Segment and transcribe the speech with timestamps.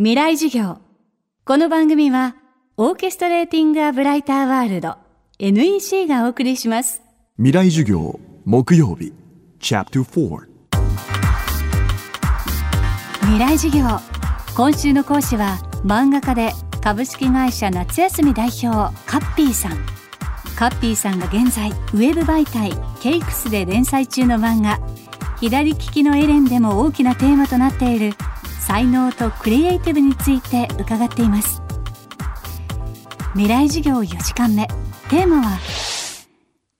[0.00, 0.78] 未来授業。
[1.44, 2.36] この番組は
[2.76, 4.94] オーケストレーティング・ア・ブライター・ワールド
[5.40, 7.02] NEC がお送りします。
[7.36, 9.12] 未来授業木曜日
[9.58, 10.38] チャプター
[13.22, 13.86] 未来授業。
[14.56, 19.78] 今週の講師は漫画家で株式会社夏休み代表カッピーさん。
[20.54, 22.70] カッピーさんが現在ウェブ媒体
[23.02, 24.78] ケイクスで連載中の漫画。
[25.40, 28.14] 左利きのエレンでも大きなテーマとなっている
[28.68, 31.62] 才能とクリエイティブについて伺っています。
[33.32, 34.66] 未来授業4時間目。
[35.08, 35.58] テーマは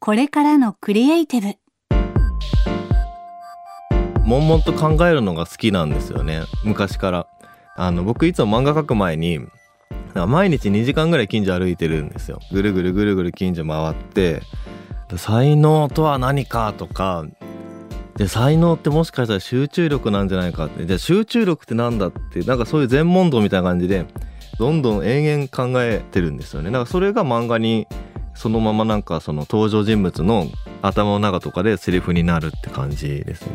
[0.00, 1.54] これからのクリエイティブ。
[4.24, 6.42] 悶々と考えるのが好きなんですよね。
[6.64, 7.28] 昔から。
[7.76, 9.38] あの僕いつも漫画描く前に
[10.14, 12.40] 毎日2時間ぐらい近所歩いてるんですよ。
[12.50, 14.42] ぐるぐるぐるぐる近所回って
[15.16, 16.74] 才能とは何か？
[16.76, 17.24] とか
[18.16, 20.86] で才能ってもしかしたら集中力なんじゃないかって。
[20.86, 24.06] じゃあ集中力ってなんだってなんかそういう全問答みたいな感じで
[24.58, 26.70] どんどん延々考えてるんですよね。
[26.70, 27.86] だからそれが漫画に
[28.34, 30.46] そのままなんかその登場人物の
[30.82, 33.52] 頭の中とかでセリフになるって感じですね。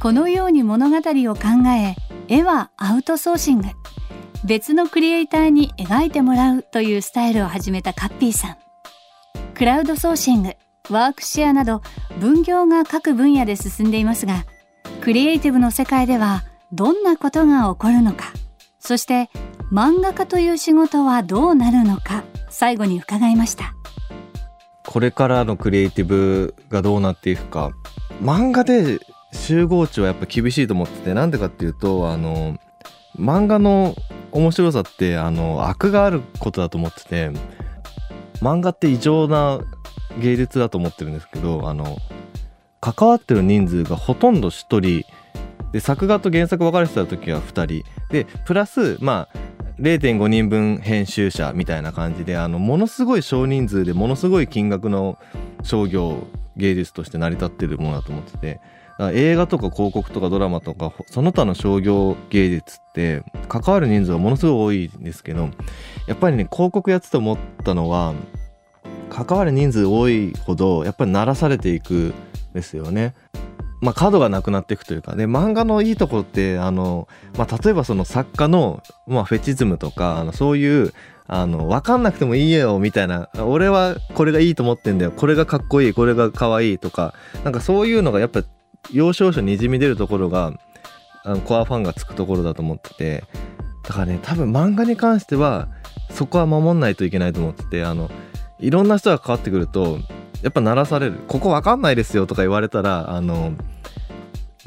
[0.00, 1.96] このように物語を考え
[2.28, 3.68] 絵はアウトソーシング。
[4.46, 8.56] 別のクリエイターに描いてもらうというスタイルを始めたカッピーさん。
[9.52, 10.54] クラウドソーシング。
[10.90, 11.82] ワークシェアなど
[12.18, 14.44] 分業が各分野で進んでいますが
[15.00, 18.32] クリエイティブの世界ではどんなことが起こるのか
[18.78, 19.30] そして
[19.72, 23.74] 漫画家という仕事はどうなるのか最後に伺いました。
[24.86, 27.70] これからのクリエイティブがどうなっていくか。
[28.20, 28.98] 漫画で
[29.32, 32.58] 集合値はやっぱ厳しいと思っててなんでかっていうとあの
[33.16, 33.94] 漫画の
[34.32, 37.30] 面白さってあの悪があることだと思ってて
[38.40, 39.60] 漫画って異常な
[40.20, 41.96] 芸術だと思ってるんですけどあの
[42.80, 45.04] 関わってる人数がほとんど1人。
[45.72, 47.84] で作画と原作分かれてた時は2人。
[48.10, 49.38] でプラスまあ
[49.78, 55.18] 0.5人分編集者みたいな感じであのものすごい少人数でものすごい金額の
[55.62, 58.60] 商業芸術として成り立ってるものだと思ってて。
[59.14, 65.48] 映画とか広告とかドラマとかその他の商業芸術って関わる人数はものすごい多いんですけど
[66.06, 68.12] やっぱりね広告やってて思ったのは
[69.10, 72.14] 関わる人数多いほどやっぱり鳴らされていく
[72.54, 73.14] ですよね。
[73.82, 80.92] まあ、角がなくなっていくというかで漫画のいいところってあの、まあ、例えばその作家の、まあ、フェチズムとかあのそういう
[81.26, 85.12] あの分かんなくてもいいよみたいな俺はこれがいいと思ってんだよ。
[85.12, 88.42] これがかっこいいこれが可愛いとかなんかそういうのがやっぱ
[88.92, 90.52] 要所要所にじみ出るところが
[91.24, 93.24] あのコアファンがつくところだと思ってて。
[93.82, 95.68] だからね多分漫画に関しては
[96.10, 98.10] そこは守んないといけないと思っててあの
[98.60, 99.98] いろんな人が関わってくると
[100.42, 101.14] やっぱ鳴らされる。
[101.28, 103.52] ここ分かんないですよとか言われたらあの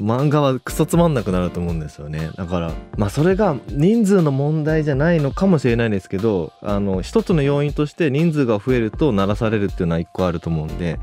[0.00, 2.30] 漫画はクソつまんなくなると思うんですよね。
[2.36, 10.98] だからまあそれが人数の問題じゃないのかもしれないですけどあの一つの要因として人数が増えると鳴らされるっていうのは一個あると思うんで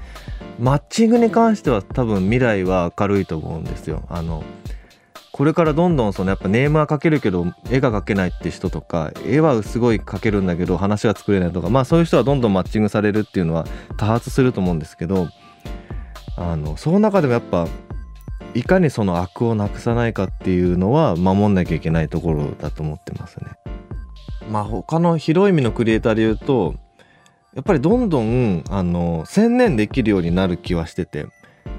[0.60, 4.04] マッチングに関しては多分未来は明るいと思うんですよ。
[4.10, 4.44] あの
[5.32, 13.66] これからどんどんそのやっぱネームは描けるけど絵が描けないって人とか絵はすごい描けるんだけど話が作れないとかまあそういう人はどんどんマッチングされるっていうのは
[13.98, 15.30] 多発すると思うんですけど
[16.36, 17.68] あのその中でもやっぱ
[18.54, 23.52] いかにその悪をなくさないかっていうのは守んなきゃいけないところだと思ってますね。
[24.50, 26.76] まあ他の広い意味のクリエイターで言うと
[27.54, 31.28] やっぱりどんどんあの専念できるようになる気はしてて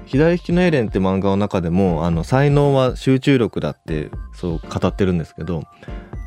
[0.05, 5.63] 左利きのエレンって漫画の中でもあの才能は集中力だってそう語ってるんですけど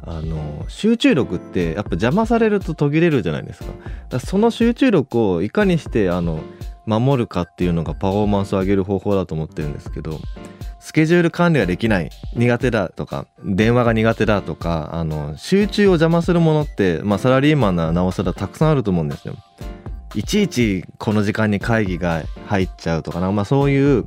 [0.02, 3.72] あの集中力ってやっぱ邪魔されると途切れるじゃないですか
[4.08, 6.40] だその集中力をいかにしてあの
[6.86, 10.20] 守るかっていうのがパフォーマンスを上げる方法だと思ってるんですけど
[10.78, 19.34] スケジュール管理ができない苦手だとか電話が苦手だとかあの集中を邪魔するものって、まあ、サラリーマンならなおさらたくさんあると思うんですよ。
[20.14, 24.06] いちいちこの時間に会議が入っちゃうとかな、まあ、そういう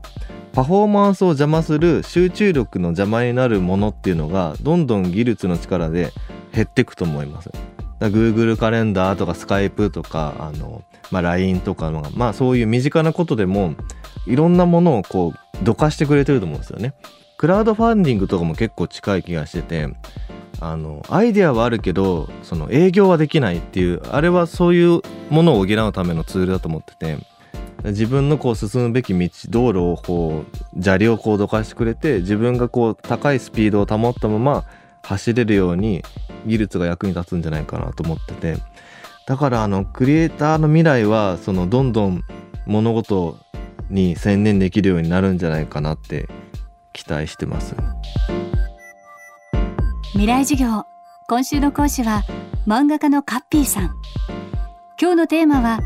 [0.53, 6.11] パフォーマンスを邪魔する集中力の邪魔になるものっていうのがどんどん技術の力で
[6.53, 7.51] 減っていくと思います。
[7.99, 13.75] Google カレンダーとか Skype とかあの、まあ、LINE とかのまあそういう身近なことでも
[14.25, 16.93] いろんなものをこうどかしてくれてると思うんですよね。
[17.37, 19.87] クラウドファンディングとかも結構近い気がしてて
[20.61, 27.17] あのアイデアはあるけどその営業はできないっていうあれはそういうものを補うためのツールだと思ってて
[27.85, 30.43] 自分のこう進むべき道道路をこ
[30.75, 34.65] う砂利をこうどかしてくれて自分がこう高いスピードを保ったまま
[35.03, 36.03] 走れるように
[36.45, 38.57] 技術が役に立つんじゃないかなと思ってて
[39.27, 42.23] だからあのクリエイターの未来はそのどんどん
[42.65, 43.37] 物事
[43.89, 46.27] に専念できるようになるんじゃないかなって
[46.93, 47.75] 期待してます。
[50.13, 50.85] 未来授業。
[51.27, 52.23] 今週の講師は
[52.65, 53.95] 漫画家のカッピーさん。
[54.99, 55.81] 今日のテーマは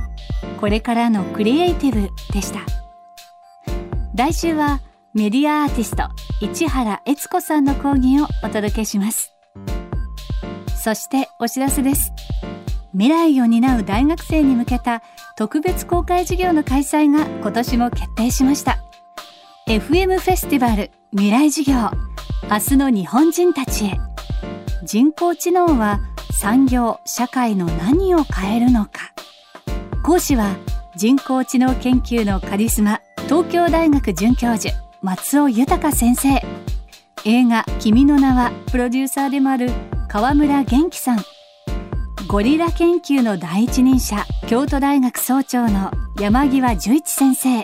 [0.61, 2.61] これからのクリエイティブでした。
[4.15, 4.81] 来週は
[5.13, 6.03] メディアアーティスト
[6.39, 9.33] 市原悦子さんの講義をお届けします。
[10.81, 12.13] そしてお知らせです。
[12.93, 15.03] 未来を担う大学生に向けた
[15.35, 18.77] 特別公開授業の開催が今年も決定しました。
[19.67, 21.91] FM フェスティバル未来授業。
[22.49, 23.99] 明日の日本人たちへ。
[24.85, 26.01] 人工知能は
[26.41, 29.13] 産業社会の何を変えるのか。
[30.03, 30.57] 講師は
[30.97, 32.99] 人工知能研究のカリスマ
[33.29, 36.41] 東京大学准教授松尾豊先生。
[37.23, 39.71] 映画「君の名は」プロデューサーでもある
[40.09, 41.23] 川村元気さん。
[42.27, 47.63] ゴリラ研究の第一人者京都大学総長の山際十一先生。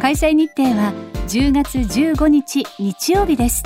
[0.00, 0.92] 開催日程は
[1.26, 3.64] 10月15日日曜日です。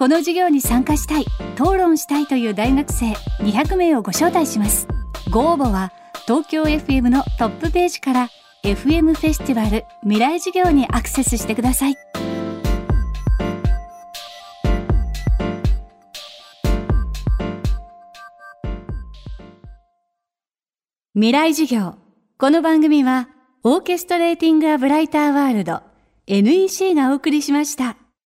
[0.00, 1.26] この授業に参加したい
[1.56, 3.12] 討論したいという大学生
[3.44, 4.88] 200名をご招待します。
[5.30, 5.92] ご応募は
[6.26, 8.28] 東京 FM のトップページから
[8.64, 11.96] FM フェスティバル未来授業にアクセスしてください。
[21.12, 21.96] 未来授業。
[22.38, 23.28] この番組は
[23.64, 25.82] オーケストレーティング・ア・ブライター・ワールド
[26.26, 27.99] NEC がお送りしました。